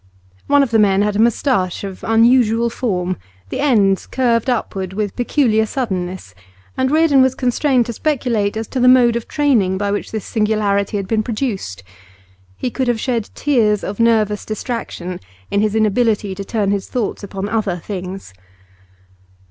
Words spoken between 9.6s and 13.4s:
by which this singularity had been produced. He could have shed